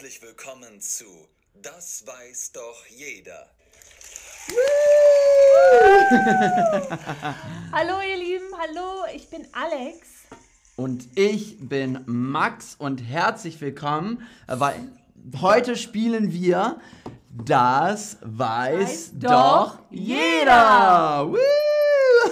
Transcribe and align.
herzlich 0.00 0.22
willkommen 0.22 0.80
zu 0.80 1.04
Das 1.60 2.06
weiß 2.06 2.52
doch 2.52 2.86
jeder. 2.88 3.50
Hallo 7.70 8.00
ihr 8.00 8.16
Lieben, 8.16 8.46
hallo, 8.58 9.04
ich 9.14 9.28
bin 9.28 9.46
Alex. 9.52 10.08
Und 10.76 11.06
ich 11.18 11.58
bin 11.60 12.02
Max 12.06 12.76
und 12.78 13.02
herzlich 13.02 13.60
willkommen, 13.60 14.26
weil 14.46 14.90
heute 15.38 15.76
spielen 15.76 16.32
wir 16.32 16.80
Das 17.30 18.16
weiß, 18.22 18.80
Weiß 18.80 19.10
doch 19.16 19.76
doch 19.76 19.80
jeder. 19.90 21.26
Woo! 21.28 21.69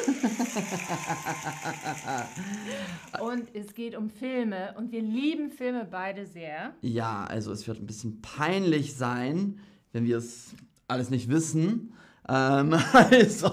Und 3.21 3.55
es 3.55 3.75
geht 3.75 3.97
um 3.97 4.11
Filme 4.11 4.75
und 4.77 4.93
wir 4.93 5.03
lieben 5.03 5.51
Filme 5.51 5.87
beide 5.91 6.27
sehr. 6.27 6.75
Ja, 6.83 7.25
also 7.25 7.51
es 7.53 7.67
wird 7.67 7.81
ein 7.81 7.87
bisschen 7.87 8.21
peinlich 8.23 8.95
sein, 8.95 9.59
wenn 9.93 10.05
wir 10.05 10.19
es 10.19 10.55
alles 10.87 11.11
nicht 11.11 11.29
wissen. 11.29 11.95
Ähm, 12.29 12.75
also, 12.93 13.49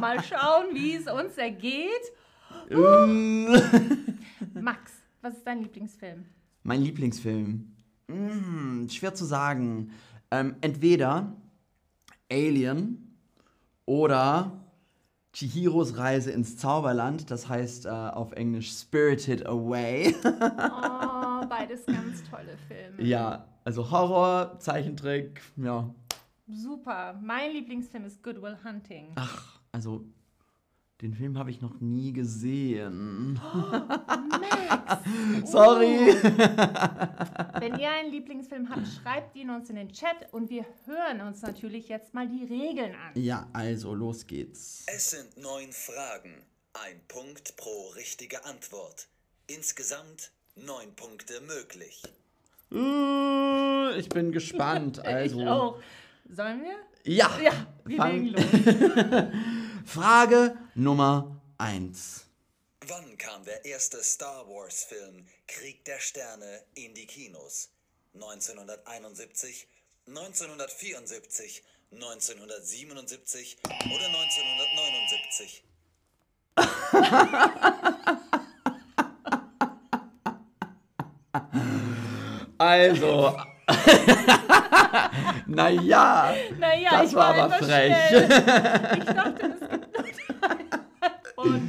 Mal 0.00 0.22
schauen, 0.22 0.66
wie 0.74 0.94
es 0.94 1.06
uns 1.06 1.36
ergeht. 1.36 1.90
ähm, 2.70 3.44
Max, 4.60 4.92
was 5.22 5.34
ist 5.34 5.46
dein 5.46 5.62
Lieblingsfilm? 5.62 6.24
mein 6.64 6.82
Lieblingsfilm. 6.82 7.72
Hm, 8.08 8.88
schwer 8.90 9.14
zu 9.14 9.24
sagen. 9.24 9.92
Ähm, 10.30 10.56
entweder 10.60 11.34
Alien 12.30 13.16
oder 13.86 14.63
Chihiros 15.34 15.96
Reise 15.96 16.30
ins 16.30 16.56
Zauberland, 16.56 17.28
das 17.30 17.48
heißt 17.48 17.86
äh, 17.86 17.88
auf 17.88 18.32
Englisch 18.32 18.70
Spirited 18.70 19.44
Away. 19.46 20.14
Oh, 20.24 21.46
beides 21.48 21.84
ganz 21.86 22.22
tolle 22.30 22.56
Filme. 22.68 23.02
ja, 23.02 23.44
also 23.64 23.90
Horror, 23.90 24.58
Zeichentrick, 24.60 25.42
ja. 25.56 25.92
Super. 26.46 27.18
Mein 27.20 27.52
Lieblingsfilm 27.52 28.04
ist 28.04 28.22
Good 28.22 28.40
Will 28.40 28.56
Hunting. 28.64 29.08
Ach, 29.16 29.58
also 29.72 30.04
den 31.02 31.12
Film 31.14 31.36
habe 31.38 31.50
ich 31.50 31.60
noch 31.60 31.80
nie 31.80 32.12
gesehen. 32.12 33.34
Max! 33.34 35.02
Sorry. 35.50 36.06
Wenn 37.60 37.78
ihr 37.78 37.90
einen 37.90 38.10
Lieblingsfilm 38.12 38.68
habt, 38.70 38.86
schreibt 39.02 39.34
ihn 39.36 39.50
uns 39.50 39.68
in 39.70 39.76
den 39.76 39.92
Chat 39.92 40.32
und 40.32 40.50
wir 40.50 40.64
hören 40.86 41.20
uns 41.22 41.42
natürlich 41.42 41.88
jetzt 41.88 42.14
mal 42.14 42.28
die 42.28 42.44
Regeln 42.44 42.94
an. 42.94 43.20
Ja, 43.20 43.48
also 43.52 43.94
los 43.94 44.26
geht's. 44.26 44.84
Es 44.86 45.10
sind 45.10 45.36
neun 45.36 45.72
Fragen. 45.72 46.34
Ein 46.74 47.00
Punkt 47.08 47.56
pro 47.56 47.88
richtige 47.96 48.44
Antwort. 48.46 49.08
Insgesamt 49.48 50.30
neun 50.56 50.94
Punkte 50.96 51.40
möglich. 51.42 52.02
Äh, 52.72 53.98
Ich 53.98 54.08
bin 54.08 54.32
gespannt. 54.32 54.98
Also, 55.04 55.40
Ich 55.40 55.46
auch. 55.46 55.80
Sollen 56.30 56.62
wir? 56.62 56.76
ja, 57.12 57.30
Ja, 57.42 57.52
wir 57.84 58.04
legen 58.06 58.26
los. 58.28 58.42
Frage 59.84 60.56
Nummer 60.74 61.40
1. 61.58 62.24
Wann 62.86 63.16
kam 63.18 63.44
der 63.44 63.64
erste 63.64 64.02
Star 64.02 64.48
Wars-Film 64.48 65.26
Krieg 65.46 65.84
der 65.84 66.00
Sterne 66.00 66.64
in 66.74 66.94
die 66.94 67.06
Kinos? 67.06 67.70
1971, 68.14 69.68
1974, 70.06 71.62
1977 71.92 73.58
oder 73.64 74.06
1979? 74.06 75.64
Also, 82.58 83.36
naja, 85.46 86.34
Naja, 86.58 86.90
das 86.90 87.10
ich 87.10 87.16
war 87.16 87.36
war 87.36 87.44
aber 87.44 87.54
frech. 87.54 87.94
Ich 88.98 89.04
dachte, 89.04 89.54
es 89.54 89.60
gibt 89.68 89.92
nur 89.92 90.04
drei. 90.40 91.60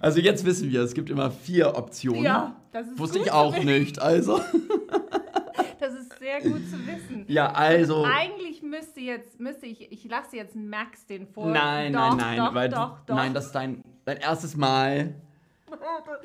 Also 0.00 0.20
jetzt 0.20 0.44
wissen 0.44 0.70
wir, 0.70 0.82
es 0.82 0.94
gibt 0.94 1.08
immer 1.10 1.30
vier 1.30 1.76
Optionen. 1.76 2.22
ja, 2.24 2.54
das 2.72 2.88
ist 2.88 2.98
Wusste 2.98 3.18
gut 3.18 3.26
ich 3.26 3.32
auch 3.32 3.56
nicht, 3.56 4.00
also. 4.00 4.40
Das 5.80 5.92
ist 5.94 6.18
sehr 6.18 6.40
gut 6.40 6.62
zu 6.68 6.86
wissen. 6.86 7.24
Ja, 7.28 7.52
also. 7.52 8.04
Eigentlich 8.04 8.62
müsste 8.62 9.00
jetzt, 9.00 9.38
müsste 9.40 9.66
ich, 9.66 9.92
ich 9.92 10.04
lasse 10.08 10.36
jetzt 10.36 10.54
Max 10.56 11.06
den 11.06 11.26
vor. 11.26 11.46
Nein, 11.46 11.92
doch, 11.92 12.16
nein, 12.16 12.16
nein, 12.16 12.38
doch, 12.38 12.54
weil 12.54 12.68
doch, 12.68 13.00
doch. 13.06 13.14
nein, 13.14 13.34
das 13.34 13.46
ist 13.46 13.52
dein, 13.54 13.82
dein 14.04 14.18
erstes 14.18 14.56
Mal. 14.56 15.14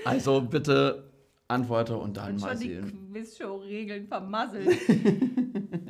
Also 0.05 0.41
bitte 0.41 1.09
antworte 1.49 1.97
und 1.97 2.15
dann 2.17 2.35
und 2.35 2.41
mal 2.41 2.51
schon 2.51 2.59
die 2.59 2.67
sehen. 2.67 3.09
Quizshow-Regeln 3.11 4.07
vermasselt. 4.07 4.69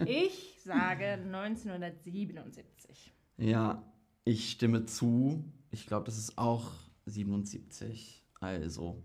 ich 0.06 0.58
sage 0.64 1.06
1977. 1.06 3.12
Ja, 3.38 3.84
ich 4.24 4.52
stimme 4.52 4.86
zu. 4.86 5.44
Ich 5.72 5.86
glaube, 5.86 6.06
das 6.06 6.18
ist 6.18 6.38
auch 6.38 6.72
77. 7.06 8.25
Also. 8.40 9.03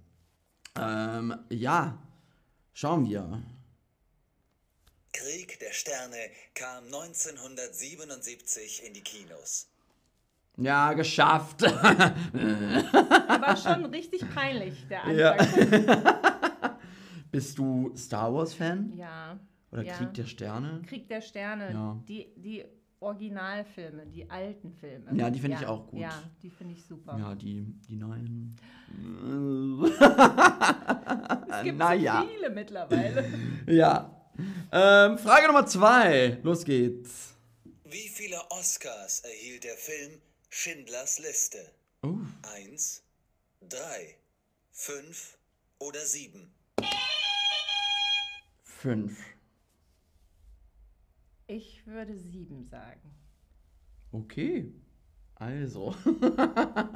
Ähm, 0.76 1.34
ja. 1.50 1.98
Schauen 2.72 3.08
wir. 3.08 3.42
Krieg 5.12 5.58
der 5.60 5.72
Sterne 5.72 6.16
kam 6.54 6.84
1977 6.84 8.84
in 8.86 8.94
die 8.94 9.00
Kinos. 9.00 9.68
Ja, 10.56 10.92
geschafft. 10.92 11.64
Aber 11.64 13.56
schon 13.56 13.86
richtig 13.86 14.22
peinlich, 14.34 14.86
der 14.88 15.12
Ja. 15.12 15.36
Bist 17.34 17.58
du 17.58 17.92
Star 17.96 18.32
Wars-Fan? 18.32 18.92
Ja. 18.96 19.40
Oder 19.72 19.82
ja. 19.82 19.94
Krieg 19.94 20.14
der 20.14 20.24
Sterne? 20.24 20.82
Krieg 20.86 21.08
der 21.08 21.20
Sterne. 21.20 21.72
Ja. 21.72 22.00
Die, 22.06 22.32
die 22.36 22.64
Originalfilme, 23.00 24.06
die 24.06 24.30
alten 24.30 24.72
Filme. 24.72 25.10
Ja, 25.16 25.30
die 25.30 25.40
finde 25.40 25.56
ich 25.60 25.66
auch 25.66 25.88
gut. 25.88 25.98
Ja, 25.98 26.22
die 26.40 26.50
finde 26.50 26.74
ich 26.74 26.84
super. 26.84 27.18
Ja, 27.18 27.34
die, 27.34 27.64
die 27.88 27.96
neuen. 27.96 28.54
es 31.50 31.62
gibt 31.64 31.76
naja. 31.76 32.22
so 32.22 32.28
viele 32.28 32.50
mittlerweile. 32.50 33.24
Ja. 33.66 34.30
Ähm, 34.70 35.18
Frage 35.18 35.48
Nummer 35.48 35.66
zwei. 35.66 36.38
Los 36.44 36.64
geht's. 36.64 37.34
Wie 37.82 38.08
viele 38.08 38.36
Oscars 38.50 39.20
erhielt 39.24 39.64
der 39.64 39.76
Film 39.76 40.20
Schindlers 40.50 41.18
Liste? 41.18 41.58
Oh. 42.04 42.14
Eins, 42.54 43.02
drei, 43.60 44.14
fünf 44.70 45.36
oder 45.80 45.98
sieben? 46.06 46.53
Fünf. 48.84 49.18
Ich 51.46 51.86
würde 51.86 52.14
sieben 52.18 52.62
sagen. 52.64 53.14
Okay. 54.12 54.70
Also. 55.36 55.94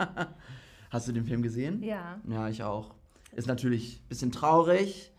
Hast 0.91 1.09
du 1.09 1.13
den 1.13 1.25
Film 1.25 1.41
gesehen? 1.41 1.83
Ja, 1.83 2.21
Ja, 2.29 2.51
ich 2.51 2.63
auch. 2.63 2.95
Ist 3.33 3.49
natürlich 3.49 4.03
ein 4.03 4.09
bisschen 4.09 4.33
traurig, 4.33 5.15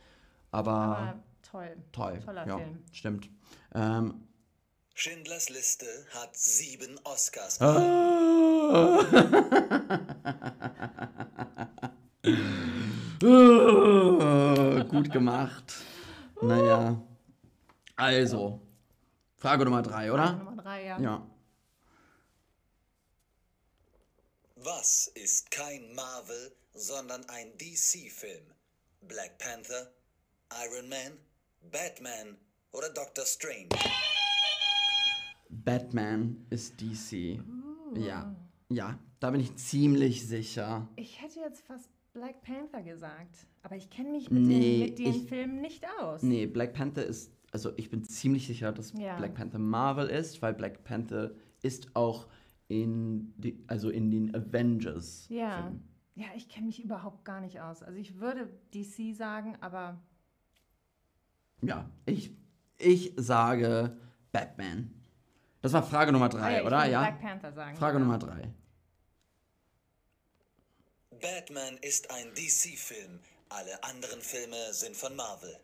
aber, 0.52 0.72
aber 0.72 1.24
toll. 1.42 1.76
toll. 1.92 2.20
Toller 2.24 2.46
ja, 2.46 2.58
Film. 2.60 2.84
Stimmt. 2.92 3.32
Ähm, 3.74 4.28
Schindlers 4.94 5.50
Liste 5.50 5.88
hat 6.14 6.38
sieben 6.38 7.00
Oscars. 7.04 7.60
Ah. 7.62 9.00
Gut 14.92 15.12
gemacht. 15.12 15.74
Naja. 16.42 17.02
Also. 17.96 18.62
Frage 19.38 19.66
Nummer 19.66 19.82
drei, 19.82 20.12
oder? 20.12 20.34
Nummer 20.34 20.56
drei, 20.62 20.86
ja. 20.86 21.00
Ja. 21.00 21.28
Was 24.56 25.08
ist 25.16 25.52
kein 25.52 25.94
Marvel, 25.94 26.52
sondern 26.74 27.24
ein 27.30 27.58
DC-Film? 27.58 28.46
Black 29.02 29.38
Panther, 29.38 29.92
Iron 30.66 30.90
Man, 30.90 31.18
Batman 31.72 32.38
oder 32.74 32.90
Doctor 32.90 33.26
Strange? 33.26 33.70
Batman 35.50 36.46
ist 36.50 36.80
DC. 36.80 37.40
Ja. 37.96 38.36
Ja, 38.70 39.00
da 39.20 39.32
bin 39.32 39.42
ich 39.42 39.56
ziemlich 39.56 40.28
sicher. 40.28 40.88
Ich 40.96 41.22
hätte 41.22 41.40
jetzt 41.40 41.66
fast 41.66 41.90
Black 42.14 42.42
Panther 42.42 42.82
gesagt, 42.82 43.48
aber 43.62 43.76
ich 43.76 43.90
kenne 43.90 44.10
mich 44.12 44.30
mit 44.32 44.44
Nee, 44.44 44.60
den, 44.60 44.80
mit 44.90 45.00
den 45.00 45.14
ich- 45.14 45.30
Filmen 45.30 45.62
nicht 45.62 45.86
aus. 46.02 46.24
Nee, 46.24 46.48
Black 46.48 46.74
Panther 46.74 47.06
ist, 47.06 47.32
also 47.52 47.72
ich 47.78 47.90
bin 47.90 48.04
ziemlich 48.04 48.48
sicher, 48.48 48.72
dass 48.72 48.94
Ja. 48.94 49.16
Black 49.18 49.36
Panther 49.36 49.60
Marvel 49.60 50.08
ist, 50.08 50.42
weil 50.42 50.54
Black 50.54 50.84
Panther 50.84 51.32
ist 51.62 51.96
auch 51.96 52.28
in, 52.68 53.34
die, 53.38 53.64
also 53.68 53.90
in 53.90 54.10
den 54.12 54.34
Avengers. 54.36 55.28
Ja. 55.30 55.64
Filmen. 55.64 55.84
Ja, 56.16 56.26
ich 56.36 56.50
kenne 56.50 56.66
mich 56.68 56.84
überhaupt 56.84 57.24
gar 57.26 57.40
nicht 57.42 57.62
aus. 57.62 57.82
Also 57.82 57.98
ich 57.98 58.20
würde 58.20 58.50
DC 58.74 59.16
sagen, 59.16 59.56
aber 59.62 60.00
Ja, 61.62 61.90
ich, 62.06 62.32
ich 62.78 63.14
sage 63.18 63.98
Batman. 64.32 64.92
Das 65.62 65.74
war 65.74 65.84
Frage 65.84 66.12
Nummer 66.12 66.26
Ah 66.26 66.30
drei, 66.30 66.60
ich 66.60 66.66
oder? 66.66 66.86
Ja. 66.86 67.02
Black 67.02 67.22
Panther 67.22 67.52
sagen. 67.52 67.76
Frage 67.78 67.98
ja. 67.98 68.04
Nummer 68.04 68.18
drei. 68.18 68.50
Batman 71.22 71.78
ist 71.82 72.10
ein 72.12 72.34
DC-Film. 72.36 73.20
Alle 73.50 73.84
anderen 73.84 74.22
Filme 74.22 74.56
sind 74.72 74.96
von 74.96 75.16
Marvel. 75.16 75.56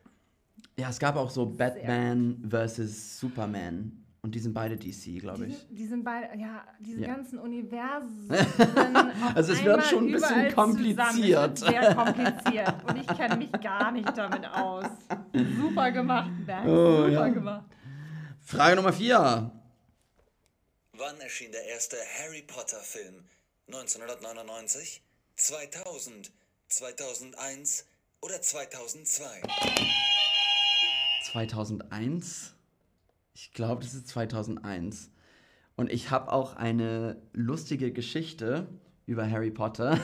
Ja, 0.77 0.89
es 0.89 0.99
gab 0.99 1.15
auch 1.15 1.29
so 1.29 1.45
Batman 1.45 2.43
vs. 2.49 3.19
Superman. 3.19 4.01
Und 4.21 4.33
die 4.33 4.39
sind 4.39 4.53
beide 4.55 4.75
DC, 4.75 5.19
glaube 5.19 5.45
Die, 5.45 5.51
ich. 5.51 5.57
sind- 5.59 5.77
die 5.77 5.85
sind 5.85 6.03
beide, 6.03 6.35
ja, 6.39 6.65
diese 6.79 7.01
Ja. 7.01 7.13
ganzen 7.13 7.37
Universen. 7.37 8.27
Also 9.35 9.53
es 9.53 9.63
wird 9.63 9.83
schon 9.85 10.07
ein 10.07 10.11
bisschen 10.13 10.53
kompliziert. 10.55 11.59
Sehr 11.59 11.93
kompliziert. 11.95 12.73
Und 12.87 12.97
ich 12.97 13.07
kenne 13.07 13.35
mich 13.37 13.51
gar 13.51 13.91
nicht 13.91 14.17
damit 14.17 14.45
aus. 14.47 14.85
Super 15.61 15.91
gemacht, 15.91 16.31
Bernd. 16.45 16.67
Oh, 16.67 16.97
Super 17.03 17.09
ja. 17.11 17.27
gemacht. 17.27 17.65
Frage 18.41 18.75
Nummer 18.77 18.93
4. 18.93 19.51
Wann 20.97 21.19
erschien 21.21 21.51
der 21.51 21.65
erste 21.65 21.97
Harry 22.19 22.41
Potter 22.41 22.79
Film? 22.79 23.25
1999, 23.67 25.03
2000, 25.37 26.31
2001 26.69 27.85
oder 28.21 28.41
2002? 28.41 29.25
2001. 31.25 32.53
Ich 33.33 33.51
glaube, 33.51 33.83
das 33.83 33.93
ist 33.93 34.07
2001. 34.07 35.11
Und 35.75 35.91
ich 35.91 36.09
habe 36.09 36.31
auch 36.31 36.55
eine 36.55 37.21
lustige 37.33 37.91
Geschichte 37.91 38.67
über 39.07 39.29
Harry 39.29 39.51
Potter. 39.51 39.99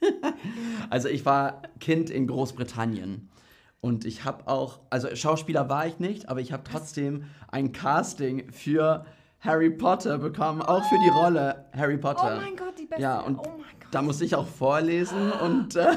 also 0.90 1.08
ich 1.08 1.26
war 1.26 1.62
Kind 1.80 2.08
in 2.08 2.28
Großbritannien. 2.28 3.30
Und 3.80 4.04
ich 4.04 4.24
habe 4.24 4.46
auch, 4.46 4.78
also 4.90 5.12
Schauspieler 5.16 5.68
war 5.68 5.88
ich 5.88 5.98
nicht, 5.98 6.28
aber 6.28 6.40
ich 6.40 6.52
habe 6.52 6.62
trotzdem 6.62 7.24
ein 7.48 7.72
Casting 7.72 8.52
für 8.52 9.04
Harry 9.40 9.70
Potter 9.70 10.18
bekommen, 10.18 10.62
auch 10.62 10.84
für 10.84 11.00
die 11.00 11.08
Rolle 11.08 11.64
Harry 11.76 11.98
Potter. 11.98 12.36
Oh 12.36 12.40
mein 12.40 12.56
Gott, 12.56 12.78
die 12.78 12.86
beste. 12.86 13.02
Ja, 13.02 13.18
und 13.22 13.38
oh 13.38 13.58
mein 13.58 13.58
Gott. 13.80 13.81
Da 13.92 14.02
musste 14.02 14.24
ich 14.24 14.34
auch 14.34 14.46
vorlesen 14.48 15.30
und. 15.30 15.76
Äh, 15.76 15.86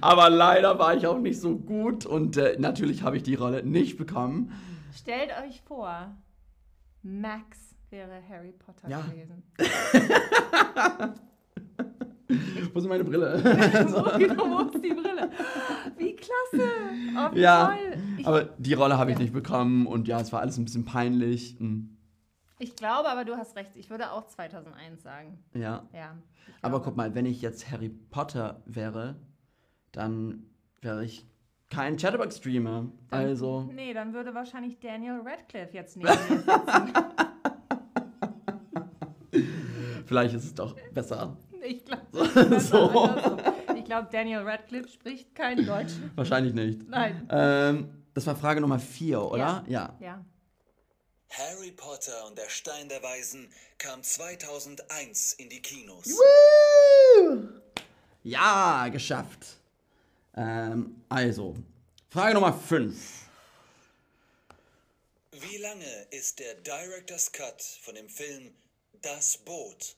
aber 0.00 0.30
leider 0.30 0.78
war 0.78 0.94
ich 0.96 1.06
auch 1.06 1.18
nicht 1.18 1.38
so 1.40 1.56
gut 1.56 2.06
und 2.06 2.36
äh, 2.38 2.56
natürlich 2.58 3.02
habe 3.02 3.16
ich 3.18 3.22
die 3.22 3.34
Rolle 3.34 3.62
nicht 3.64 3.98
bekommen. 3.98 4.52
Stellt 4.94 5.30
euch 5.46 5.60
vor, 5.62 6.16
Max 7.02 7.58
wäre 7.90 8.22
Harry 8.28 8.52
Potter 8.52 8.88
Ja. 8.88 9.00
gewesen. 9.02 9.42
Wo 12.72 12.80
ist 12.80 12.88
meine 12.88 13.04
Brille? 13.04 13.40
wo, 13.44 14.74
ist 14.74 14.84
die 14.84 14.92
Brille? 14.94 15.30
Wie 15.96 16.14
klasse. 16.16 16.68
Oh, 17.16 17.34
wie 17.34 17.40
ja, 17.40 17.66
toll. 17.68 17.98
Ich, 18.18 18.26
aber 18.26 18.44
die 18.58 18.74
Rolle 18.74 18.98
habe 18.98 19.12
ich 19.12 19.16
Ja. 19.16 19.22
nicht 19.22 19.32
bekommen 19.32 19.86
und 19.86 20.08
ja, 20.08 20.20
es 20.20 20.32
war 20.32 20.40
alles 20.40 20.58
ein 20.58 20.64
bisschen 20.64 20.84
peinlich. 20.84 21.56
Hm, 21.58 21.95
ich 22.58 22.76
glaube 22.76 23.08
aber, 23.08 23.24
du 23.24 23.36
hast 23.36 23.56
recht. 23.56 23.76
Ich 23.76 23.90
würde 23.90 24.12
auch 24.12 24.26
2001 24.26 25.02
sagen. 25.02 25.38
Ja, 25.54 25.84
Ja. 25.92 26.16
aber 26.62 26.82
guck 26.82 26.96
mal, 26.96 27.14
wenn 27.14 27.26
ich 27.26 27.42
jetzt 27.42 27.70
Harry 27.70 27.88
Potter 27.88 28.62
wäre, 28.66 29.16
dann 29.92 30.46
wäre 30.80 31.04
ich 31.04 31.26
kein 31.70 31.96
Chatterbox-Streamer. 31.96 32.86
Also, 33.10 33.68
Nee, 33.72 33.92
dann 33.92 34.12
würde 34.14 34.34
wahrscheinlich 34.34 34.78
Daniel 34.78 35.20
Radcliffe 35.24 35.74
jetzt 35.74 35.96
neben 35.96 36.08
mir 36.08 36.16
sitzen. 36.16 36.44
vielleicht 40.06 40.34
ist 40.34 40.44
es 40.44 40.54
doch 40.54 40.74
besser. 40.92 41.36
Ich 41.64 41.84
glaube, 41.84 42.60
So. 42.60 43.10
ich 43.76 43.84
glaube, 43.84 44.08
Daniel 44.12 44.40
Radcliffe 44.40 44.88
spricht 44.88 45.34
kein 45.34 45.64
Deutsch. 45.66 45.92
Wahrscheinlich 46.14 46.54
nicht. 46.54 46.88
Nein. 46.88 47.26
Ähm, 47.30 47.88
das 48.14 48.26
war 48.26 48.36
Frage 48.36 48.60
Nummer 48.60 48.78
4, 48.78 49.20
oder? 49.20 49.64
Ja. 49.66 49.94
Ja. 50.00 50.24
Harry 51.30 51.72
Potter 51.72 52.26
und 52.26 52.38
der 52.38 52.48
Stein 52.48 52.88
der 52.88 53.02
Weisen 53.02 53.52
kam 53.78 54.02
2001 54.02 55.34
in 55.34 55.48
die 55.48 55.60
Kinos. 55.60 56.06
Woo! 56.06 57.48
Ja, 58.22 58.88
geschafft. 58.88 59.58
Ähm, 60.36 61.02
also, 61.08 61.56
Frage 62.10 62.34
Nummer 62.34 62.52
5. 62.58 62.96
Wie 65.32 65.56
lange 65.58 66.06
ist 66.10 66.38
der 66.38 66.54
Director's 66.54 67.30
Cut 67.30 67.62
von 67.82 67.94
dem 67.94 68.08
Film 68.08 68.54
Das 69.02 69.36
Boot? 69.36 69.96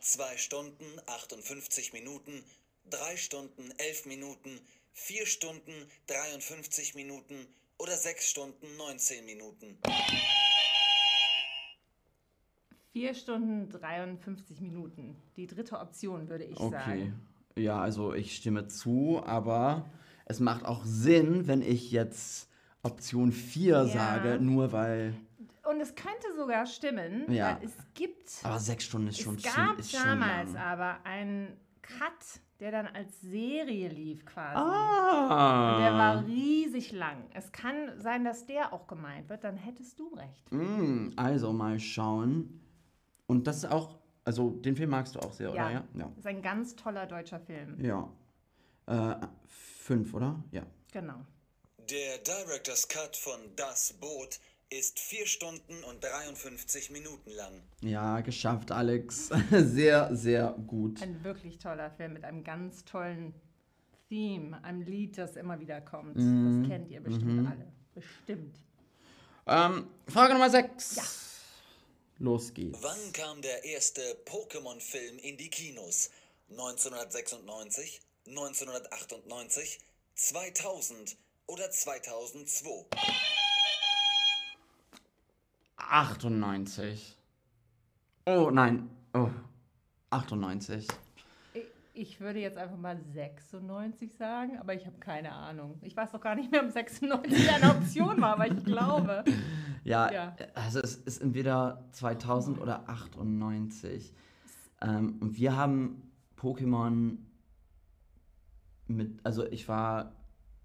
2 0.00 0.36
Stunden 0.36 1.00
58 1.06 1.92
Minuten, 1.92 2.44
3 2.90 3.16
Stunden 3.16 3.72
11 3.78 4.06
Minuten, 4.06 4.60
4 4.94 5.26
Stunden 5.26 5.90
53 6.08 6.94
Minuten 6.94 7.46
oder 7.78 7.96
6 7.96 8.28
Stunden 8.28 8.76
19 8.76 9.24
Minuten? 9.24 9.78
4 12.92 13.14
Stunden 13.14 13.68
53 13.70 14.60
Minuten. 14.60 15.16
Die 15.36 15.46
dritte 15.46 15.78
Option, 15.78 16.28
würde 16.28 16.44
ich 16.44 16.58
Okay. 16.60 16.70
sagen. 16.70 17.20
Ja, 17.56 17.80
also 17.80 18.12
ich 18.14 18.36
stimme 18.36 18.66
zu, 18.68 19.22
aber 19.24 19.86
es 20.26 20.40
macht 20.40 20.64
auch 20.64 20.84
Sinn, 20.84 21.46
wenn 21.46 21.62
ich 21.62 21.90
jetzt 21.90 22.50
Option 22.82 23.32
4 23.32 23.76
Ja. 23.78 23.86
sage, 23.86 24.38
nur 24.40 24.72
weil. 24.72 25.14
Und 25.68 25.80
es 25.80 25.94
könnte 25.94 26.26
sogar 26.36 26.66
stimmen, 26.66 27.30
Ja. 27.32 27.56
weil 27.60 27.66
es 27.66 27.76
gibt, 27.94 28.30
Aber 28.42 28.58
sechs 28.58 28.84
Stunden 28.84 29.08
ist 29.08 29.20
schon 29.20 29.36
es 29.36 29.42
gab 29.42 29.78
ist 29.78 29.92
schon 29.92 30.02
damals 30.04 30.52
lang. 30.52 30.62
aber 30.62 31.04
einen 31.04 31.56
Cut, 31.82 32.40
der 32.60 32.70
dann 32.72 32.86
als 32.88 33.20
Serie 33.20 33.88
lief 33.88 34.24
quasi. 34.24 34.56
Ah. 34.56 35.78
Der 35.80 35.92
war 35.94 36.26
riesig 36.26 36.92
lang. 36.92 37.24
Es 37.34 37.52
kann 37.52 37.74
sein, 37.98 38.24
dass 38.24 38.46
der 38.46 38.72
auch 38.72 38.86
gemeint 38.86 39.28
wird, 39.28 39.44
dann 39.44 39.56
hättest 39.56 39.98
du 39.98 40.08
recht. 40.14 40.50
Mm, 40.52 41.10
Also 41.16 41.52
mal 41.52 41.78
schauen. 41.80 42.60
Und 43.32 43.46
das 43.46 43.56
ist 43.58 43.64
auch, 43.64 43.98
also 44.24 44.50
den 44.50 44.76
Film 44.76 44.90
magst 44.90 45.14
du 45.14 45.20
auch 45.20 45.32
sehr, 45.32 45.50
oder? 45.50 45.70
Ja. 45.70 45.84
Ja. 45.94 46.12
Ist 46.18 46.26
ein 46.26 46.42
ganz 46.42 46.76
toller 46.76 47.06
deutscher 47.06 47.40
Film. 47.40 47.82
ja. 47.84 48.08
Äh, 48.86 49.14
fünf, 49.46 50.12
oder? 50.12 50.42
Ja. 50.50 50.62
Genau. 50.92 51.24
Der 51.90 52.18
Director's 52.18 52.86
Cut 52.88 53.16
von 53.16 53.38
Das 53.56 53.92
Boot 53.94 54.40
ist 54.70 54.98
4 54.98 55.26
Stunden 55.26 55.84
und 55.88 56.02
53 56.02 56.90
Minuten 56.90 57.30
lang. 57.30 57.52
Ja, 57.80 58.20
geschafft, 58.20 58.72
Alex. 58.72 59.28
sehr, 59.50 60.14
sehr 60.16 60.52
gut. 60.66 61.00
Ein 61.02 61.22
wirklich 61.24 61.58
toller 61.58 61.90
Film 61.92 62.14
mit 62.14 62.24
einem 62.24 62.42
ganz 62.42 62.84
tollen 62.84 63.34
Theme, 64.08 64.62
einem 64.64 64.82
Lied, 64.82 65.16
das 65.16 65.36
immer 65.36 65.60
wieder 65.60 65.80
kommt. 65.80 66.16
Mhm. 66.16 66.62
Das 66.62 66.70
kennt 66.70 66.90
ihr 66.90 67.00
bestimmt 67.00 67.48
alle. 67.50 67.72
Bestimmt. 67.94 68.58
Ähm, 69.46 69.86
Frage 70.08 70.32
Nummer 70.34 70.50
sechs. 70.50 70.96
Ja. 70.96 71.02
Los 72.22 72.54
geht's. 72.54 72.78
Wann 72.82 73.12
kam 73.12 73.42
der 73.42 73.64
erste 73.64 74.00
Pokémon-Film 74.26 75.18
in 75.18 75.36
die 75.36 75.50
Kinos? 75.50 76.08
1996, 76.50 78.00
1998, 78.28 79.80
2000 80.14 81.16
oder 81.48 81.68
2002? 81.68 82.86
98. 85.76 87.16
Oh, 88.26 88.50
nein. 88.52 88.88
Oh. 89.14 89.28
98. 90.10 90.86
Ich- 91.54 91.64
Ich 91.94 92.20
würde 92.20 92.38
jetzt 92.38 92.56
einfach 92.56 92.78
mal 92.78 92.98
96 93.12 94.14
sagen, 94.16 94.58
aber 94.58 94.72
ich 94.74 94.86
habe 94.86 94.98
keine 94.98 95.32
Ahnung. 95.32 95.78
Ich 95.82 95.94
weiß 95.96 96.12
doch 96.12 96.20
gar 96.22 96.34
nicht 96.36 96.50
mehr, 96.50 96.64
ob 96.64 96.70
96 96.70 97.50
eine 97.50 97.70
Option 97.70 98.20
war, 98.20 98.34
aber 98.34 98.46
ich 98.46 98.64
glaube. 98.64 99.24
Ja, 99.84 100.12
Ja. 100.12 100.36
also 100.54 100.80
es 100.80 100.96
ist 100.96 101.18
entweder 101.22 101.84
2000 101.92 102.58
oder 102.60 102.88
98. 102.88 104.12
Ähm, 104.80 105.16
und 105.20 105.36
wir 105.36 105.56
haben 105.56 106.10
Pokémon 106.36 107.16
mit, 108.86 109.24
also 109.24 109.44
ich 109.46 109.68
war 109.68 110.12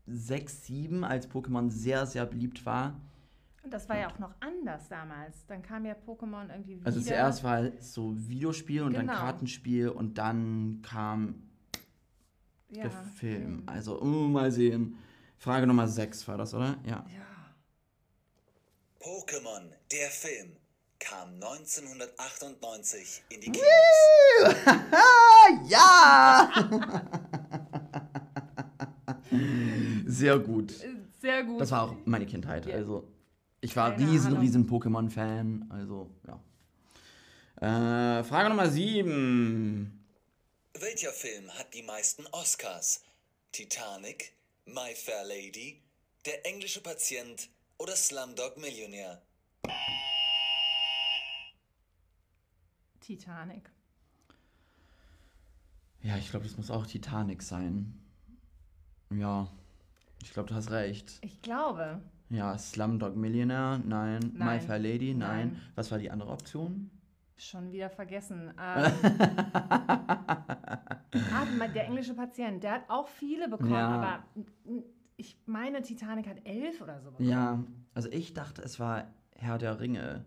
6, 0.07 0.65
7, 0.65 1.03
als 1.03 1.29
Pokémon 1.29 1.69
sehr, 1.69 2.05
sehr 2.05 2.25
beliebt 2.25 2.65
war. 2.65 3.00
Und 3.63 3.74
das 3.74 3.89
war 3.89 3.97
ja 3.97 4.09
auch 4.09 4.19
noch 4.19 4.33
anders 4.39 4.88
damals. 4.88 5.45
Dann 5.47 5.62
kam 5.62 5.86
ja 5.86 5.93
Pokémon 5.93 6.50
irgendwie 6.50 6.77
wieder. 6.77 6.86
Also 6.88 7.01
zuerst 7.01 7.43
war 7.43 7.59
es 7.63 7.93
so 7.93 8.13
Videospiel 8.15 8.83
und 8.83 8.93
dann 8.93 9.07
Genau. 9.07 9.17
Kartenspiel 9.19 9.89
und 9.89 10.17
dann 10.17 10.79
kam 10.83 11.43
ja, 12.69 12.83
der 12.83 12.91
Film. 12.91 13.43
hm. 13.59 13.63
Also, 13.65 14.01
uh, 14.01 14.27
mal 14.27 14.51
sehen. 14.51 14.95
Frage 15.38 15.67
Nummer 15.67 15.88
6 15.88 16.27
war 16.27 16.38
das, 16.38 16.53
oder? 16.53 16.77
Ja. 16.86 17.05
Ja. 17.13 17.26
Pokémon, 19.07 19.71
der 19.89 20.09
Film, 20.09 20.57
kam 20.99 21.35
1998 21.35 23.23
in 23.29 23.39
die 23.39 23.51
Kinos. 23.53 23.69
ja! 25.69 26.51
Sehr 30.05 30.37
gut. 30.39 30.73
Sehr 31.21 31.45
gut. 31.45 31.61
Das 31.61 31.71
war 31.71 31.83
auch 31.83 31.95
meine 32.03 32.25
Kindheit. 32.25 32.65
Ja. 32.65 32.75
Also, 32.75 33.07
ich 33.61 33.73
war 33.77 33.91
Keine 33.95 34.11
riesen, 34.11 34.27
Ahnung. 34.27 34.41
riesen 34.41 34.69
Pokémon-Fan. 34.69 35.67
Also, 35.69 36.11
ja. 36.27 38.19
Äh, 38.19 38.23
Frage 38.25 38.49
Nummer 38.49 38.69
7. 38.69 40.05
Welcher 40.81 41.13
Film 41.13 41.49
hat 41.57 41.73
die 41.73 41.83
meisten 41.83 42.27
Oscars? 42.33 43.03
Titanic, 43.53 44.33
My 44.65 44.93
Fair 44.93 45.23
Lady, 45.23 45.81
Der 46.25 46.45
englische 46.45 46.81
Patient 46.81 47.47
oder 47.77 47.96
Slumdog 47.96 48.57
Millionär? 48.57 49.22
Ja, 59.12 59.48
ich 60.22 60.34
glaube, 60.34 60.50
du 60.50 60.55
hast 60.55 60.72
recht. 60.72 61.19
Ich 61.22 61.41
glaube. 61.41 62.01
Ja, 62.29 62.57
Slumdog 62.57 63.15
Millionaire, 63.15 63.79
nein. 63.79 64.31
My 64.34 64.39
Nein. 64.39 64.62
Fair 64.62 64.79
Lady, 64.79 65.13
nein. 65.13 65.51
Nein. 65.53 65.62
Was 65.75 65.91
war 65.91 65.98
die 65.98 66.12
andere 66.12 66.31
Option? 66.31 66.91
Schon 67.38 67.72
wieder 67.72 67.89
vergessen. 67.89 68.53
Ähm, 71.13 71.62
ah, 71.62 71.67
der 71.67 71.86
englische 71.86 72.13
Patient, 72.13 72.63
der 72.63 72.72
hat 72.74 72.89
auch 72.89 73.07
viele 73.07 73.48
bekommen, 73.48 73.72
Ja. 73.72 73.88
aber 73.89 74.24
ich 75.17 75.38
meine, 75.45 75.81
Titanic 75.81 76.27
hat 76.27 76.38
elf 76.45 76.81
oder 76.81 77.01
so 77.01 77.12
bekommen. 77.12 77.29
Ja, 77.29 77.63
also 77.93 78.09
ich 78.09 78.33
dachte, 78.33 78.62
es 78.62 78.79
war 78.79 79.07
Herr 79.36 79.57
der 79.57 79.79
Ringe. 79.79 80.25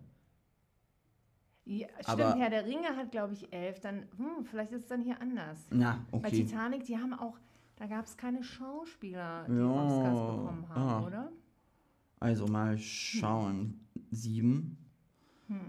Ja, 1.65 1.87
stimmt, 2.01 2.07
Aber- 2.21 2.35
Herr 2.35 2.49
der 2.49 2.65
Ringe 2.65 2.95
hat, 2.97 3.11
glaube 3.11 3.33
ich, 3.33 3.51
elf. 3.53 3.79
Dann, 3.79 4.07
hm, 4.17 4.45
vielleicht 4.45 4.71
ist 4.71 4.83
es 4.83 4.87
dann 4.87 5.01
hier 5.01 5.19
anders. 5.21 5.57
Na, 5.69 6.05
Bei 6.11 6.17
okay. 6.17 6.43
Titanic, 6.45 6.85
die 6.85 6.97
haben 6.97 7.13
auch, 7.13 7.37
da 7.77 7.85
gab 7.87 8.05
es 8.05 8.17
keine 8.17 8.43
Schauspieler, 8.43 9.45
die 9.47 9.55
Ja, 9.55 9.65
Oscars 9.65 10.37
bekommen 10.37 10.69
haben, 10.69 10.81
ah. 11.03 11.05
oder? 11.07 11.31
Also 12.19 12.47
mal 12.47 12.77
schauen. 12.77 13.87
Sieben. 14.11 14.77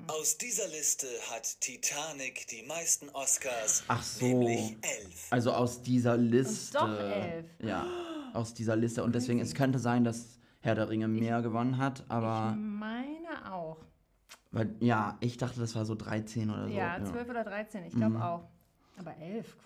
Aus 0.06 0.38
dieser 0.38 0.68
Liste 0.68 1.06
hat 1.30 1.60
Titanic 1.60 2.46
die 2.48 2.62
meisten 2.66 3.08
Oscars, 3.10 3.82
Ach 3.88 4.02
so. 4.02 4.24
nämlich 4.24 4.76
elf. 4.80 5.26
Also 5.30 5.52
aus 5.52 5.82
dieser 5.82 6.16
Liste. 6.16 6.78
doch 6.78 6.88
elf. 6.98 7.46
Ja, 7.60 7.84
aus 8.34 8.54
dieser 8.54 8.76
Liste. 8.76 9.02
Und 9.04 9.14
deswegen, 9.14 9.40
es 9.40 9.54
könnte 9.54 9.78
sein, 9.78 10.04
dass 10.04 10.38
Herr 10.60 10.74
der 10.74 10.88
Ringe 10.88 11.08
mehr 11.08 11.42
gewonnen 11.42 11.78
hat, 11.78 12.04
aber, 12.08 12.50
Ich 12.54 12.60
meine 12.62 13.52
auch. 13.52 13.78
weil, 14.52 14.74
ja, 14.80 15.16
ich 15.20 15.36
dachte, 15.36 15.58
das 15.60 15.74
war 15.74 15.84
so 15.84 15.94
13 15.94 16.50
oder 16.50 16.68
so. 16.68 16.74
ja, 16.74 17.02
12 17.04 17.28
oder 17.28 17.44
13, 17.44 17.84
ich 17.84 17.94
glaube 17.94 18.22
auch. 18.22 18.48
Aber 18.98 19.16
elf, 19.16 19.56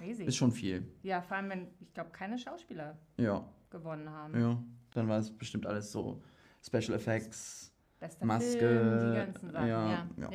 crazy. 0.00 0.22
Mhm. 0.22 0.28
Ist 0.28 0.36
schon 0.36 0.50
viel. 0.52 0.86
Ja, 1.02 1.20
vor 1.22 1.36
allem, 1.36 1.50
wenn, 1.50 1.68
ich 1.80 1.92
glaube, 1.94 2.10
keine 2.10 2.38
Schauspieler 2.38 2.98
Ja, 3.18 3.44
gewonnen 3.70 4.08
haben. 4.10 4.40
ja. 4.40 4.62
Dann 4.94 5.08
war 5.08 5.18
es 5.18 5.30
bestimmt 5.30 5.66
alles 5.66 5.90
so 5.92 6.22
Special 6.62 6.94
Effects. 6.94 7.72
Bester 7.98 8.26
Maske, 8.26 8.58
Film, 8.58 9.10
die 9.10 9.16
ganzen 9.16 9.50
Sachen. 9.52 9.68
ja, 9.68 9.88
Ja, 9.90 10.08
ja. 10.16 10.30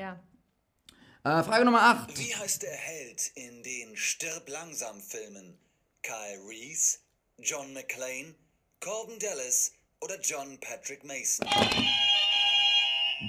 ja. 1.24 1.40
Äh, 1.40 1.44
Frage 1.44 1.66
Nummer 1.66 1.82
8. 1.82 2.18
Wie 2.18 2.34
heißt 2.36 2.64
der 2.64 2.72
Held 2.72 3.32
in 3.36 3.62
den 3.64 3.96
Stirb 3.98 4.48
langsam 4.50 5.00
Filmen? 5.02 5.58
Kyle 6.02 6.40
Reese, 6.48 7.00
John 7.40 7.72
McClane, 7.72 8.34
Corbin 8.80 9.20
Dallas 9.20 9.72
oder 10.02 10.20
John 10.22 10.58
Patrick 10.60 11.06
Mason? 11.06 11.48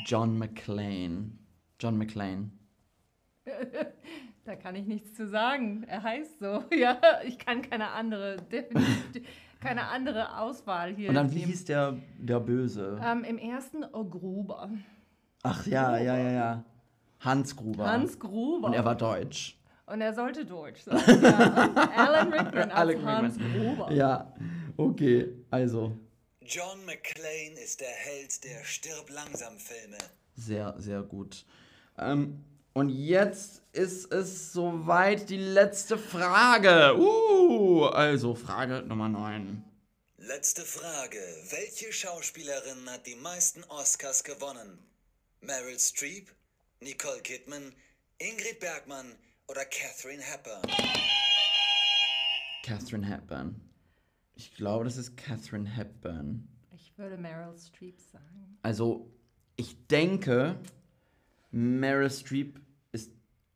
John 0.07 0.39
McClane. 0.39 1.33
John 1.79 1.99
McClane. 1.99 2.51
Da 4.45 4.57
kann 4.57 4.77
ich 4.77 4.87
nichts 4.87 5.13
zu 5.13 5.29
sagen. 5.29 5.85
Er 5.87 6.03
heißt 6.03 6.39
so. 6.41 6.65
Ja, 6.75 6.99
ich 7.23 7.39
kann 7.39 7.61
keine 7.61 7.91
andere, 7.91 8.37
definitiv, 8.51 9.29
keine 9.61 9.89
andere 9.89 10.39
Auswahl 10.39 10.95
hier. 10.95 11.11
Und 11.11 11.15
dann, 11.15 11.35
wie 11.35 11.45
hieß 11.45 11.67
der, 11.67 11.99
der 12.17 12.41
Böse? 12.41 12.99
Ähm, 13.05 13.25
Im 13.25 13.37
ersten 13.37 13.85
oh, 13.93 14.05
Gruber. 14.05 14.71
Ach 15.43 15.67
ja, 15.67 15.99
ja, 15.99 16.17
ja, 16.17 16.31
ja. 16.31 16.65
Hans 17.21 17.55
Gruber. 17.55 17.87
Hans 17.87 18.19
Gruber. 18.19 18.69
Und 18.69 18.73
er 18.73 18.87
war 18.87 18.95
deutsch. 18.95 19.59
Und 19.91 20.01
er 20.01 20.15
sollte 20.15 20.45
Deutsch 20.45 20.83
sein. 20.83 20.99
Ja. 21.23 21.91
Alan 21.97 22.33
Rickman 22.33 22.71
als 22.71 22.75
Alan 22.75 23.05
Hans 23.05 23.35
Rickman. 23.37 23.77
Gruber. 23.77 23.93
Ja, 23.93 24.35
okay, 24.77 25.29
also 25.51 25.97
John 26.43 26.85
McClane 26.87 27.59
ist 27.63 27.81
der 27.81 27.89
Held 27.89 28.45
der 28.45 28.65
Stirb 28.65 29.11
langsam 29.11 29.59
Filme. 29.59 29.99
sehr, 30.35 30.75
sehr 30.79 31.03
gut. 31.03 31.45
Ähm, 31.99 32.45
und 32.75 32.91
jetzt 32.91 33.63
ist 33.73 34.13
es 34.13 34.53
soweit 34.53 35.29
die 35.31 35.37
letzte 35.37 35.99
Frage. 35.99 36.97
Uh, 36.99 37.87
also 37.87 38.35
Frage 38.35 38.83
Nummer 38.83 39.09
9. 39.09 39.65
Letzte 40.19 40.63
Frage. 40.63 41.19
Welche 41.51 41.93
Schauspielerin 41.93 42.89
hat 42.91 43.07
die 43.07 43.17
meisten 43.17 43.65
Oscars 43.65 44.23
gewonnen? 44.23 44.79
Meryl 45.41 45.79
Streep, 45.79 46.31
Nicole 46.81 47.21
Kidman, 47.21 47.75
Ingrid 48.19 48.61
Bergmann 48.61 49.17
oder 49.49 49.65
Catherine 49.65 50.23
Hepburn? 50.23 50.63
Catherine 52.63 53.07
Hepburn. 53.07 53.61
Ich 54.35 54.55
glaube, 54.55 54.85
das 54.85 54.97
ist 54.97 55.17
Catherine 55.17 55.69
Hepburn. 55.69 56.49
Ich 56.75 56.97
würde 56.97 57.17
Meryl 57.17 57.57
Streep 57.59 58.01
sagen. 58.01 58.59
Also, 58.63 59.11
ich 59.57 59.87
denke, 59.89 60.59
Meryl 61.51 62.11
Streep 62.11 62.61
ist 62.93 63.13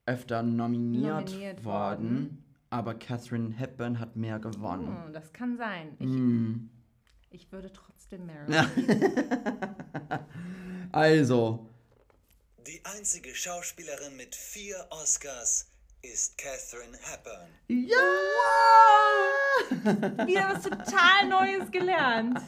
öfter 0.07 0.43
nominiert, 0.43 1.27
Nominiert 1.31 1.65
worden, 1.65 2.05
worden. 2.15 2.45
aber 2.71 2.95
Catherine 2.95 3.53
Hepburn 3.55 3.99
hat 3.99 4.17
mehr 4.17 4.39
gewonnen. 4.39 5.05
Hm, 5.07 5.13
das 5.13 5.33
kann 5.33 5.57
sein. 5.57 5.95
Ich, 5.99 6.07
Hm. 6.07 6.71
ich 7.31 7.53
würde 7.53 7.73
trotzdem 7.73 8.27
Meryl 8.27 8.53
Ja. 8.53 8.69
Also, 10.93 11.69
Die 12.67 12.85
einzige 12.85 13.35
Schauspielerin 13.35 14.17
mit 14.17 14.35
vier 14.35 14.87
Oscars 14.91 15.72
ist 16.03 16.37
Catherine 16.39 16.97
Hepburn. 17.01 17.49
ja! 17.69 17.97
Wieder 20.27 20.55
was 20.55 20.63
total 20.65 21.29
Neues 21.29 21.71
gelernt. 21.71 22.39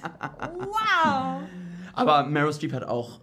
Wow. 0.59 1.43
Aber 1.93 2.25
Meryl 2.25 2.53
Streep 2.53 2.73
hat 2.73 2.85
auch 2.85 3.21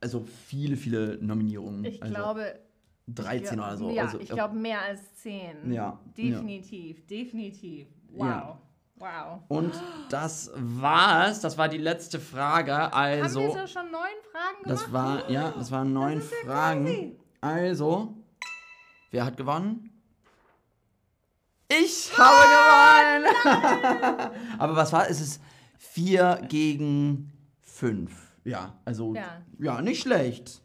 also 0.00 0.24
viele, 0.46 0.76
viele 0.76 1.18
Nominierungen. 1.20 1.84
Ich 1.84 2.02
also 2.02 2.14
glaube. 2.14 2.60
13 3.08 3.58
ich 3.58 3.64
oder 3.64 3.76
so. 3.76 3.84
glaub- 3.86 3.96
Ja, 3.96 4.02
also, 4.04 4.20
ich 4.20 4.28
glaube 4.28 4.54
mehr 4.54 4.80
als 4.80 5.14
10. 5.16 5.72
Ja, 5.72 5.98
Definitiv, 6.16 7.06
definitiv. 7.06 7.88
Wow. 8.10 8.26
Ja. 8.26 8.58
Wow. 8.96 9.40
Und 9.48 9.74
das 10.08 10.50
war's. 10.54 11.40
Das 11.40 11.58
war 11.58 11.68
die 11.68 11.78
letzte 11.78 12.20
Frage. 12.20 12.92
Also. 12.94 13.40
Haben 13.40 13.48
wir 13.54 13.66
so 13.66 13.66
schon 13.66 13.90
neun 13.90 14.02
Fragen 14.30 14.62
gemacht? 14.62 14.82
Das 14.84 14.92
war, 14.92 15.30
ja, 15.30 15.50
das 15.50 15.70
waren 15.70 15.92
neun 15.92 16.18
ist 16.18 16.30
ja 16.30 16.50
Fragen. 16.50 16.84
crazy. 16.84 17.18
Also, 17.40 18.14
wer 19.14 19.24
hat 19.24 19.36
gewonnen? 19.36 19.90
Ich 21.68 22.12
habe 22.18 23.28
gewonnen! 23.46 24.34
Aber 24.58 24.74
was 24.76 24.92
war? 24.92 25.08
Es 25.08 25.20
ist 25.20 25.40
4 25.78 26.42
gegen 26.48 27.32
5. 27.62 28.12
Ja, 28.44 28.76
also, 28.84 29.14
ja, 29.14 29.40
Ja. 29.58 29.80
nicht 29.80 30.02
schlecht. 30.02 30.60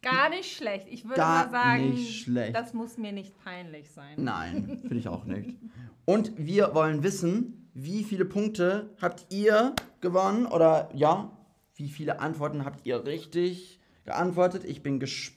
Gar 0.00 0.28
nicht 0.30 0.56
schlecht. 0.56 0.86
Ich 0.88 1.04
würde 1.04 1.16
Gar 1.16 1.46
mal 1.46 1.50
sagen, 1.50 1.90
nicht 1.90 2.22
schlecht. 2.22 2.54
das 2.54 2.72
muss 2.72 2.96
mir 2.96 3.10
nicht 3.12 3.36
peinlich 3.42 3.90
sein. 3.90 4.14
Nein, 4.16 4.78
finde 4.82 4.96
ich 4.96 5.08
auch 5.08 5.24
nicht. 5.24 5.56
Und 6.04 6.32
wir 6.36 6.72
wollen 6.74 7.02
wissen, 7.02 7.68
wie 7.74 8.04
viele 8.04 8.24
Punkte 8.24 8.94
habt 9.02 9.26
ihr 9.34 9.74
gewonnen? 10.00 10.46
Oder 10.46 10.88
ja, 10.94 11.36
wie 11.74 11.88
viele 11.88 12.20
Antworten 12.20 12.64
habt 12.64 12.86
ihr 12.86 13.04
richtig 13.04 13.80
geantwortet? 14.04 14.64
Ich 14.64 14.84
bin 14.84 15.00
gespannt. 15.00 15.35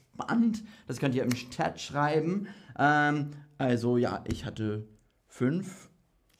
Das 0.88 1.00
könnt 1.00 1.16
ihr 1.16 1.24
im 1.24 1.34
Chat 1.34 1.80
schreiben. 1.80 2.48
Ähm, 2.78 3.32
also 3.58 3.98
ja, 3.98 4.24
ich 4.28 4.46
hatte 4.46 4.88
fünf, 5.28 5.90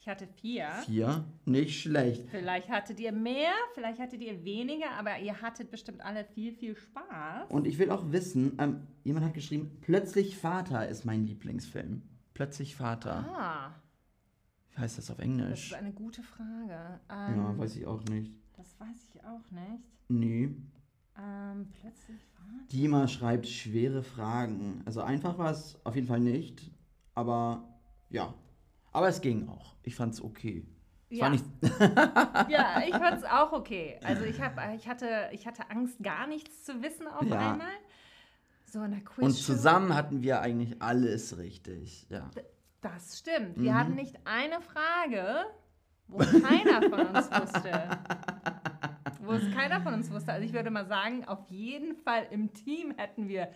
Ich 0.00 0.08
hatte 0.08 0.26
vier. 0.26 0.68
vier, 0.86 1.24
nicht 1.44 1.80
schlecht. 1.82 2.28
Vielleicht 2.30 2.68
hattet 2.70 2.98
ihr 3.00 3.12
mehr, 3.12 3.52
vielleicht 3.74 4.00
hattet 4.00 4.20
ihr 4.22 4.42
weniger, 4.44 4.90
aber 4.92 5.18
ihr 5.18 5.40
hattet 5.42 5.70
bestimmt 5.70 6.00
alle 6.00 6.24
viel, 6.24 6.52
viel 6.52 6.74
Spaß. 6.76 7.50
Und 7.50 7.66
ich 7.66 7.78
will 7.78 7.90
auch 7.90 8.10
wissen, 8.10 8.56
ähm, 8.58 8.86
jemand 9.04 9.26
hat 9.26 9.34
geschrieben, 9.34 9.78
Plötzlich 9.82 10.36
Vater 10.38 10.88
ist 10.88 11.04
mein 11.04 11.26
Lieblingsfilm. 11.26 12.02
Plötzlich 12.34 12.74
Vater. 12.76 13.26
Ah, 13.36 13.74
Wie 14.72 14.78
heißt 14.78 14.96
das 14.96 15.10
auf 15.10 15.18
das 15.18 15.24
Englisch? 15.26 15.66
ist 15.72 15.74
eine 15.74 15.92
gute 15.92 16.22
Frage. 16.22 17.00
Ja, 17.08 17.28
Ähm, 17.28 17.58
weiß 17.58 17.76
ich 17.76 17.86
auch 17.86 18.02
nicht. 18.04 18.32
das 18.56 18.78
weiß 18.80 19.10
ich 19.14 19.24
auch 19.24 19.50
nicht. 19.50 19.84
Nee. 20.08 20.48
Ähm, 21.22 21.68
plötzlich 21.80 22.20
war 22.38 22.46
Dima 22.72 23.08
schreibt 23.08 23.46
schwere 23.46 24.02
Fragen. 24.02 24.82
Also 24.86 25.02
einfach 25.02 25.36
war 25.38 25.50
es 25.50 25.78
auf 25.84 25.94
jeden 25.94 26.06
Fall 26.06 26.20
nicht, 26.20 26.70
aber 27.14 27.68
ja. 28.08 28.32
Aber 28.92 29.08
es 29.08 29.20
ging 29.20 29.48
auch. 29.48 29.76
Ich 29.82 29.94
fand 29.94 30.14
es 30.14 30.22
okay. 30.22 30.66
Es 31.10 31.18
Ja. 31.18 31.24
war 31.24 31.30
nicht. 31.30 31.44
Ja, 32.50 32.82
ich 32.86 32.94
fand 32.94 33.18
es 33.18 33.24
auch 33.24 33.52
okay. 33.52 33.98
Also 34.04 34.24
ich, 34.24 34.40
hab, 34.40 34.56
ich, 34.74 34.88
hatte, 34.88 35.28
ich 35.32 35.46
hatte 35.46 35.68
Angst, 35.70 36.02
gar 36.02 36.26
nichts 36.26 36.64
zu 36.64 36.82
wissen 36.82 37.06
auf 37.06 37.22
Ja. 37.24 37.52
einmal. 37.52 37.68
So 38.66 38.82
in 38.82 38.92
der 38.92 39.00
Quiz. 39.00 39.24
Und 39.24 39.32
zusammen 39.32 39.94
hatten 39.94 40.22
wir 40.22 40.40
eigentlich 40.40 40.80
alles 40.80 41.36
richtig. 41.38 42.06
Ja. 42.08 42.30
Das 42.80 43.18
stimmt. 43.18 43.56
Mhm. 43.56 43.62
Wir 43.64 43.74
hatten 43.76 43.94
nicht 43.94 44.16
eine 44.24 44.60
Frage, 44.60 45.44
wo 46.06 46.18
keiner 46.18 46.88
von 46.88 47.06
uns 47.08 47.30
wusste. 47.30 47.72
Wo 49.22 49.32
es 49.32 49.50
keiner 49.54 49.80
von 49.80 49.94
uns 49.94 50.10
wusste. 50.10 50.32
Also 50.32 50.44
ich 50.44 50.52
würde 50.52 50.70
mal 50.70 50.86
sagen, 50.86 51.24
auf 51.26 51.48
jeden 51.48 51.94
Fall 51.96 52.26
im 52.30 52.52
Team 52.52 52.92
hätten 52.96 53.28
wir 53.28 53.48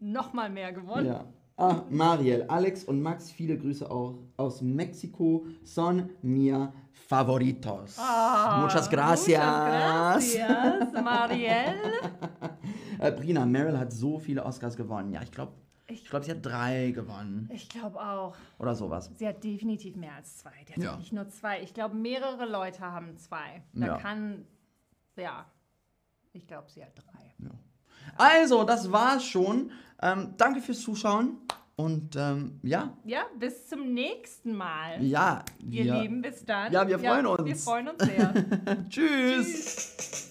noch 0.00 0.32
mal 0.32 0.50
mehr 0.50 0.72
gewonnen. 0.72 1.06
ja. 1.06 1.24
Ah, 1.60 1.82
Mariel, 1.90 2.44
Alex 2.46 2.84
und 2.84 3.02
Max, 3.02 3.32
viele 3.32 3.58
Grüße 3.58 3.90
auch 3.90 4.14
aus 4.36 4.62
Mexiko. 4.62 5.44
Son 5.64 6.08
mia 6.22 6.72
favoritos. 6.92 7.96
Ah, 7.98 8.60
Muchas 8.62 8.88
gracias. 8.88 9.42
Muchas 9.44 10.36
gracias, 10.36 11.02
Marielle. 11.02 11.74
Äh, 13.00 13.12
Brina, 13.12 13.46
Meryl 13.46 13.78
hat 13.78 13.92
so 13.92 14.18
viele 14.18 14.44
Oscars 14.44 14.76
gewonnen. 14.76 15.12
Ja, 15.12 15.22
ich 15.22 15.30
glaube, 15.30 15.52
Ich 15.86 16.04
glaube, 16.10 16.24
sie 16.24 16.32
hat 16.32 16.44
drei 16.44 16.90
gewonnen. 16.90 17.48
Ich 17.52 17.68
glaube 17.68 18.00
auch. 18.00 18.34
Oder 18.58 18.74
sowas. 18.74 19.10
Sie 19.16 19.26
hat 19.26 19.42
definitiv 19.44 19.94
mehr 19.96 20.14
als 20.16 20.38
zwei. 20.38 20.50
Die 20.68 20.72
hat 20.74 20.82
Ja. 20.82 20.96
nicht 20.96 21.12
nur 21.12 21.28
zwei. 21.28 21.62
Ich 21.62 21.72
glaube, 21.74 21.94
mehrere 21.96 22.44
Leute 22.46 22.80
haben 22.82 23.16
zwei. 23.16 23.62
Da 23.72 23.86
Ja. 23.86 23.96
kann, 23.98 24.44
ja, 25.18 25.46
ich 26.32 26.46
glaube, 26.46 26.70
sie 26.70 26.82
hat 26.84 26.92
drei. 26.96 27.34
Also, 28.16 28.64
das 28.64 28.90
war's 28.90 29.24
schon. 29.24 29.70
Ähm, 30.00 30.34
danke 30.36 30.60
fürs 30.60 30.80
Zuschauen. 30.80 31.38
Und 31.76 32.16
ähm, 32.16 32.58
ja, 32.64 32.96
Ja, 33.04 33.26
bis 33.38 33.68
zum 33.68 33.92
nächsten 33.94 34.52
Mal. 34.56 35.00
ja. 35.04 35.44
Ihr 35.60 35.84
wir- 35.84 36.00
Lieben, 36.00 36.22
bis 36.22 36.44
dann. 36.44 36.72
Ja, 36.72 36.86
wir 36.88 36.98
freuen 36.98 37.24
Wir 37.24 37.38
uns. 37.38 37.62
freuen 37.64 37.88
uns 37.88 38.02
sehr. 38.04 38.34
Tschüss. 38.88 39.46
Tschüss. 39.96 40.24